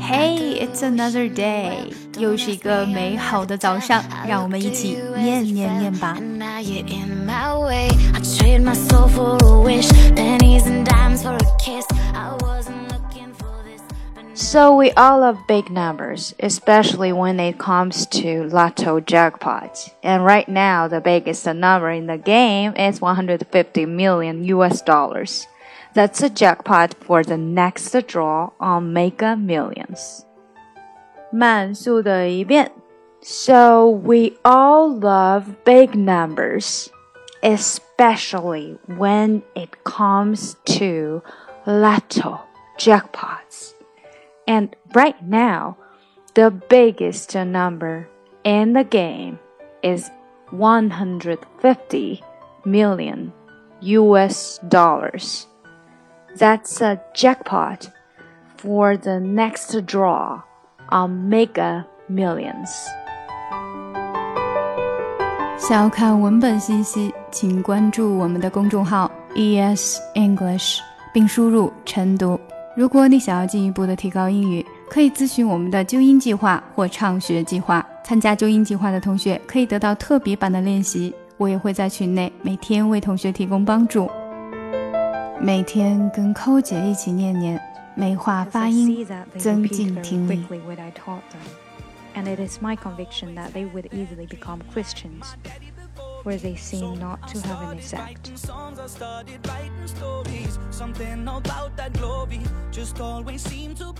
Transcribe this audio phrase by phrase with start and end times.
[0.00, 6.16] Hey, it's another day，又是一个美好的早上，让我们一起念念念吧。
[14.34, 19.90] So we all love big numbers, especially when it comes to lotto jackpot.
[20.02, 25.46] And right now, the biggest number in the game is 150 million US dollars.
[25.94, 30.24] That's a jackpot for the next draw on Mega Millions.
[31.30, 32.70] 慢速的一遍.
[33.22, 36.88] So we all love big numbers,
[37.42, 41.22] especially when it comes to
[41.66, 42.40] lotto
[42.78, 43.74] jackpots.
[44.46, 45.76] And right now,
[46.34, 48.08] the biggest number
[48.44, 49.38] in the game
[49.82, 50.10] is
[50.50, 52.22] 150
[52.64, 53.32] million
[53.80, 55.46] US dollars.
[56.37, 57.89] That's a jackpot
[58.57, 60.39] for the next draw
[60.89, 62.69] on Mega Millions.
[65.57, 70.79] 想要看文本信息，请关注我们的公众号 ES English，
[71.13, 72.39] 并输入晨读。
[72.75, 77.85] 如果你想要进一步的提高英语，可以咨询我们的纠音计划或畅学计划。
[78.03, 84.09] 参加纠音计划的同学可以得到特别版的练习，我也会在群内每天为同学提供帮助。
[85.43, 87.59] 每天跟寇姐一起念念，
[87.95, 89.03] 美化发音，
[89.39, 90.45] 增进听力。
[92.13, 95.33] And it is my conviction that they would easily become Christians,
[96.23, 98.29] where they seem not to have an effect.
[100.69, 103.93] Something about that glory just always seemed to